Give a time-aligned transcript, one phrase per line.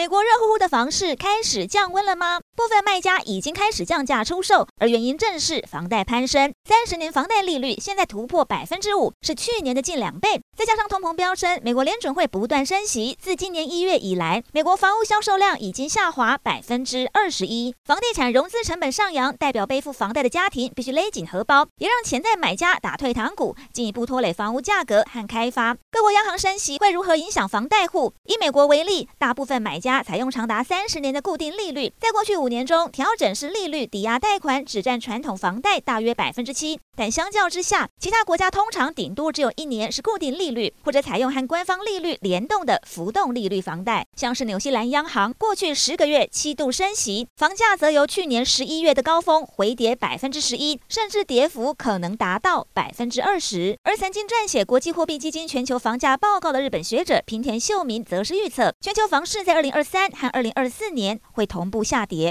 [0.00, 2.40] 美国热乎乎的房市开始降温了吗？
[2.56, 6.54] 部分卖家已经开始降价出售，而原因正是房贷攀升。
[6.64, 10.40] 三十年房贷利率现在突破百分之五，是去年的近两倍。
[10.56, 17.74] 再加上通膨飙升，美国联准会不断升息，自今年一月以来，美国房屋销售量已经下滑百分之二十一。
[17.84, 25.76] 房地产融资成本上扬，代表背负房贷的家庭必须勒紧荷包，也让潜在买家打退堂鼓，进一步拖累房屋价格和开发。
[25.90, 28.14] 各国央行升息会如何影响房贷户？
[28.24, 44.06] 以美国为例，大部分买家采用长达三十年的固定利率，在过去五年中，调整式利率抵押贷款只占传统房贷大约百分之七，但相较之下，其他国家通常顶多只有一年是固定利率，或者采用和官方利率联动的浮动利率房贷。
[44.16, 53.76] 像是纽西兰央行过去十个月七度升息，房价则由去年十一月的高峰回跌百分之十一，甚至跌幅可能达到百分之二十。
[53.82, 62.28] 而曾经撰写国际货币基金全球房价报告的日本学者平田秀明则是预测，全球房市在二零零二三和二零二四年会同步下跌。